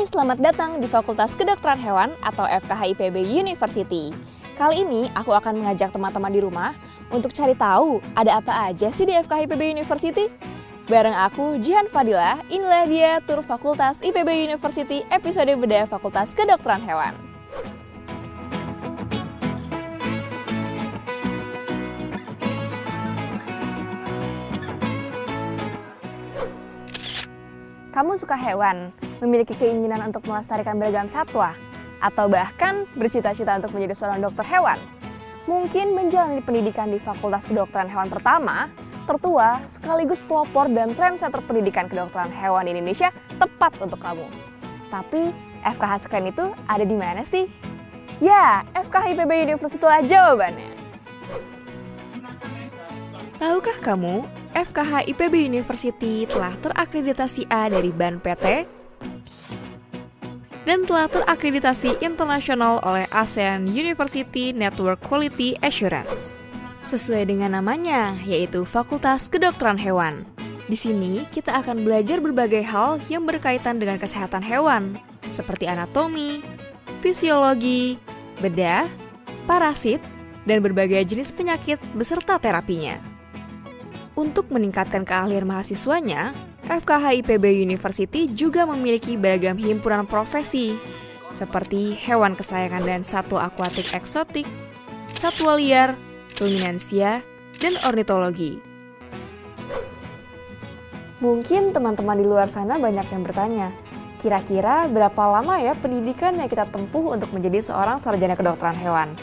Hai, 0.00 0.08
selamat 0.08 0.40
datang 0.40 0.80
di 0.80 0.88
Fakultas 0.88 1.36
Kedokteran 1.36 1.76
Hewan 1.76 2.16
atau 2.24 2.48
FKH 2.48 2.96
IPB 2.96 3.20
University. 3.20 4.08
Kali 4.56 4.80
ini 4.80 5.12
aku 5.12 5.28
akan 5.28 5.60
mengajak 5.60 5.92
teman-teman 5.92 6.32
di 6.32 6.40
rumah 6.40 6.72
untuk 7.12 7.36
cari 7.36 7.52
tahu 7.52 8.00
ada 8.16 8.40
apa 8.40 8.72
aja 8.72 8.88
sih 8.88 9.04
di 9.04 9.12
FKH 9.12 9.44
IPB 9.44 9.76
University. 9.76 10.32
Bareng 10.88 11.12
aku, 11.12 11.60
Jihan 11.60 11.84
Fadila, 11.92 12.40
inilah 12.48 12.88
dia 12.88 13.20
tur 13.28 13.44
Fakultas 13.44 14.00
IPB 14.00 14.48
University 14.48 15.04
episode 15.12 15.52
bedah 15.52 15.84
Fakultas 15.84 16.32
Kedokteran 16.32 16.80
Hewan. 16.80 17.12
Kamu 27.92 28.16
suka 28.16 28.40
hewan, 28.40 28.96
memiliki 29.20 29.52
keinginan 29.54 30.00
untuk 30.08 30.24
melestarikan 30.26 30.80
beragam 30.80 31.06
satwa, 31.06 31.52
atau 32.00 32.26
bahkan 32.26 32.88
bercita-cita 32.96 33.60
untuk 33.60 33.76
menjadi 33.76 33.94
seorang 33.94 34.20
dokter 34.24 34.44
hewan? 34.48 34.80
Mungkin 35.44 35.96
menjalani 35.96 36.40
pendidikan 36.44 36.88
di 36.92 37.00
Fakultas 37.00 37.48
Kedokteran 37.48 37.88
Hewan 37.88 38.08
pertama, 38.08 38.68
tertua, 39.08 39.60
sekaligus 39.66 40.20
pelopor 40.24 40.68
dan 40.70 40.92
trendsetter 40.94 41.42
pendidikan 41.44 41.88
kedokteran 41.88 42.30
hewan 42.30 42.68
di 42.68 42.76
Indonesia 42.76 43.10
tepat 43.40 43.76
untuk 43.80 43.98
kamu. 43.98 44.26
Tapi, 44.92 45.32
FKH 45.60 46.06
sekeren 46.06 46.30
itu 46.30 46.52
ada 46.68 46.84
di 46.84 46.96
mana 46.96 47.24
sih? 47.24 47.48
Ya, 48.20 48.64
FKH 48.76 49.16
IPB 49.16 49.32
University 49.48 49.84
lah 49.84 50.04
jawabannya. 50.04 50.72
Tahukah 53.40 53.78
kamu, 53.80 54.28
FKH 54.52 55.08
IPB 55.16 55.48
University 55.48 56.28
telah 56.28 56.52
terakreditasi 56.60 57.48
A 57.48 57.72
dari 57.72 57.88
BAN 57.88 58.20
PT 58.20 58.79
dan 60.68 60.84
telah 60.84 61.08
terakreditasi 61.08 62.00
internasional 62.04 62.80
oleh 62.84 63.08
ASEAN 63.12 63.68
University 63.70 64.52
Network 64.52 65.00
Quality 65.00 65.56
Assurance. 65.64 66.36
Sesuai 66.80 67.28
dengan 67.28 67.56
namanya, 67.56 68.16
yaitu 68.24 68.64
Fakultas 68.64 69.28
Kedokteran 69.28 69.76
Hewan. 69.76 70.24
Di 70.70 70.78
sini, 70.78 71.26
kita 71.34 71.60
akan 71.60 71.82
belajar 71.82 72.22
berbagai 72.22 72.62
hal 72.62 73.02
yang 73.10 73.26
berkaitan 73.26 73.82
dengan 73.82 73.98
kesehatan 73.98 74.40
hewan, 74.40 74.96
seperti 75.34 75.66
anatomi, 75.66 76.40
fisiologi, 77.02 77.98
bedah, 78.38 78.86
parasit, 79.50 79.98
dan 80.46 80.62
berbagai 80.64 81.02
jenis 81.04 81.34
penyakit 81.34 81.82
beserta 81.92 82.38
terapinya. 82.40 82.96
Untuk 84.14 84.48
meningkatkan 84.52 85.02
keahlian 85.02 85.48
mahasiswanya, 85.48 86.32
FKH 86.70 87.26
IPB 87.26 87.66
University 87.66 88.30
juga 88.30 88.62
memiliki 88.62 89.18
beragam 89.18 89.58
himpunan 89.58 90.06
profesi, 90.06 90.78
seperti 91.34 91.98
hewan 91.98 92.38
kesayangan 92.38 92.86
dan 92.86 93.02
satwa 93.02 93.50
akuatik 93.50 93.90
eksotik, 93.90 94.46
satwa 95.18 95.58
liar, 95.58 95.98
ruminansia, 96.38 97.26
dan 97.58 97.74
ornitologi. 97.82 98.62
Mungkin 101.18 101.74
teman-teman 101.74 102.22
di 102.22 102.24
luar 102.30 102.46
sana 102.46 102.78
banyak 102.78 103.06
yang 103.10 103.26
bertanya, 103.26 103.74
kira-kira 104.22 104.86
berapa 104.86 105.22
lama 105.26 105.58
ya 105.58 105.74
pendidikan 105.74 106.38
yang 106.38 106.46
kita 106.46 106.70
tempuh 106.70 107.18
untuk 107.18 107.34
menjadi 107.34 107.66
seorang 107.66 107.98
sarjana 107.98 108.38
kedokteran 108.38 108.78
hewan? 108.78 109.18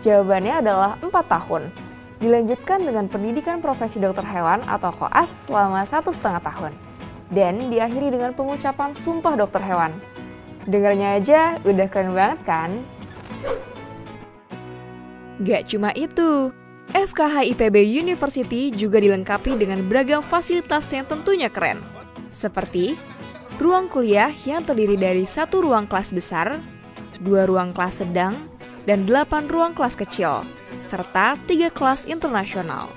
Jawabannya 0.00 0.64
adalah 0.64 0.96
4 1.04 1.12
tahun, 1.12 1.68
dilanjutkan 2.18 2.82
dengan 2.82 3.06
pendidikan 3.06 3.62
profesi 3.62 4.02
dokter 4.02 4.26
hewan 4.26 4.62
atau 4.66 4.90
koas 4.90 5.30
selama 5.46 5.86
satu 5.86 6.10
setengah 6.10 6.42
tahun, 6.42 6.72
dan 7.30 7.70
diakhiri 7.70 8.10
dengan 8.10 8.34
pengucapan 8.34 8.90
sumpah 8.98 9.38
dokter 9.38 9.62
hewan. 9.62 9.94
Dengarnya 10.66 11.16
aja 11.16 11.40
udah 11.62 11.86
keren 11.88 12.12
banget 12.12 12.38
kan? 12.44 12.70
Gak 15.46 15.70
cuma 15.70 15.94
itu, 15.94 16.50
FKH 16.90 17.54
IPB 17.54 17.86
University 17.86 18.74
juga 18.74 18.98
dilengkapi 18.98 19.54
dengan 19.54 19.86
beragam 19.86 20.18
fasilitas 20.18 20.90
yang 20.90 21.06
tentunya 21.06 21.46
keren, 21.46 21.78
seperti 22.34 22.98
ruang 23.62 23.86
kuliah 23.86 24.34
yang 24.42 24.66
terdiri 24.66 24.98
dari 24.98 25.22
satu 25.22 25.62
ruang 25.62 25.86
kelas 25.86 26.10
besar, 26.10 26.58
dua 27.22 27.46
ruang 27.46 27.70
kelas 27.70 28.02
sedang, 28.02 28.50
dan 28.82 29.06
delapan 29.06 29.46
ruang 29.46 29.72
kelas 29.78 29.94
kecil 29.94 30.57
serta 30.88 31.36
tiga 31.44 31.68
kelas 31.68 32.08
internasional. 32.08 32.88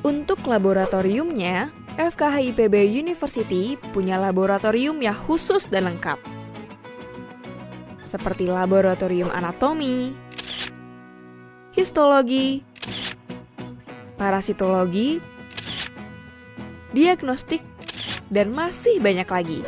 Untuk 0.00 0.40
laboratoriumnya, 0.48 1.68
FKH 2.00 2.56
IPB 2.56 2.88
University 2.88 3.76
punya 3.92 4.16
laboratorium 4.16 4.96
yang 5.04 5.16
khusus 5.16 5.68
dan 5.68 5.92
lengkap. 5.92 6.16
Seperti 8.00 8.48
laboratorium 8.48 9.28
anatomi, 9.28 10.14
histologi, 11.76 12.64
parasitologi, 14.16 15.20
diagnostik, 16.96 17.60
dan 18.32 18.54
masih 18.54 19.02
banyak 19.02 19.28
lagi. 19.28 19.60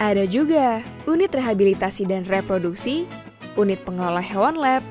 Ada 0.00 0.26
juga 0.26 0.82
unit 1.06 1.30
rehabilitasi 1.30 2.08
dan 2.08 2.26
reproduksi 2.26 3.06
unit 3.54 3.80
pengelola 3.82 4.22
hewan 4.22 4.58
lab, 4.58 4.82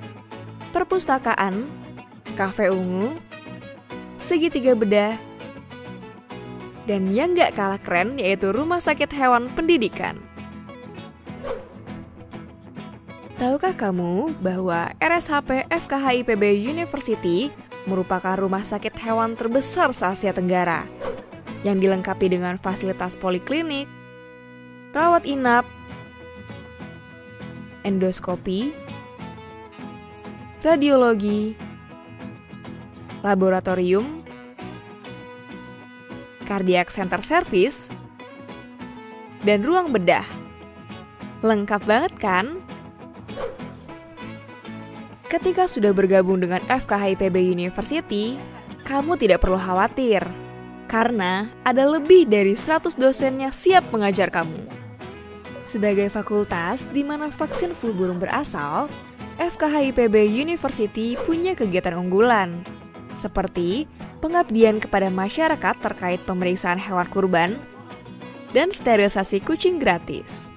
perpustakaan, 0.71 1.67
kafe 2.35 2.71
ungu, 2.71 3.15
segitiga 4.19 4.73
bedah, 4.73 5.15
dan 6.89 7.07
yang 7.11 7.35
gak 7.35 7.55
kalah 7.55 7.79
keren 7.79 8.19
yaitu 8.19 8.51
Rumah 8.51 8.83
Sakit 8.83 9.11
Hewan 9.15 9.47
Pendidikan. 9.55 10.19
Tahukah 13.39 13.75
kamu 13.75 14.39
bahwa 14.39 14.95
RSHP 15.03 15.67
FKH 15.67 16.23
IPB 16.23 16.63
University 16.63 17.51
merupakan 17.83 18.39
rumah 18.39 18.63
sakit 18.63 18.95
hewan 19.03 19.35
terbesar 19.35 19.91
se-Asia 19.91 20.31
Tenggara 20.31 20.87
yang 21.67 21.79
dilengkapi 21.79 22.31
dengan 22.31 22.55
fasilitas 22.55 23.19
poliklinik, 23.19 23.87
rawat 24.95 25.27
inap, 25.27 25.67
endoskopi, 27.83 28.71
radiologi, 30.63 31.55
laboratorium, 33.23 34.23
cardiac 36.43 36.91
center 36.91 37.23
service, 37.23 37.87
dan 39.43 39.63
ruang 39.63 39.91
bedah. 39.91 40.25
Lengkap 41.43 41.83
banget 41.83 42.13
kan? 42.19 42.59
Ketika 45.27 45.67
sudah 45.67 45.91
bergabung 45.91 46.39
dengan 46.39 46.61
FKH 46.69 47.19
IPB 47.19 47.35
University, 47.51 48.37
kamu 48.87 49.17
tidak 49.17 49.41
perlu 49.41 49.57
khawatir 49.57 50.23
karena 50.85 51.49
ada 51.65 51.89
lebih 51.89 52.29
dari 52.29 52.53
100 52.53 52.93
dosennya 52.93 53.49
siap 53.49 53.89
mengajar 53.89 54.29
kamu. 54.29 54.61
Sebagai 55.63 56.11
fakultas 56.11 56.83
di 56.91 57.07
mana 57.07 57.31
vaksin 57.31 57.71
flu 57.71 57.95
burung 57.95 58.19
berasal, 58.19 58.91
FKH 59.39 59.95
IPB 59.95 60.27
University 60.27 61.15
punya 61.23 61.55
kegiatan 61.55 61.95
unggulan, 61.95 62.67
seperti 63.15 63.87
pengabdian 64.19 64.83
kepada 64.83 65.07
masyarakat 65.07 65.75
terkait 65.79 66.19
pemeriksaan 66.27 66.77
hewan 66.77 67.07
kurban 67.07 67.55
dan 68.51 68.75
sterilisasi 68.75 69.39
kucing 69.39 69.79
gratis. 69.79 70.51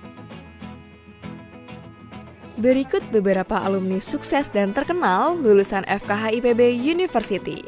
Berikut 2.56 3.04
beberapa 3.12 3.62
alumni 3.62 4.00
sukses 4.00 4.48
dan 4.48 4.72
terkenal 4.74 5.36
lulusan 5.38 5.84
FKH 5.86 6.40
IPB 6.40 6.72
University. 6.72 7.62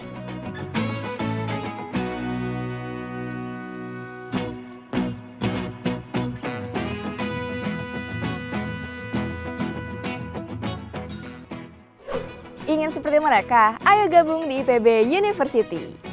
Ingin 12.69 12.93
seperti 12.93 13.17
mereka? 13.21 13.81
Ayo 13.81 14.13
gabung 14.13 14.45
di 14.45 14.61
IPB 14.61 15.09
University. 15.09 16.08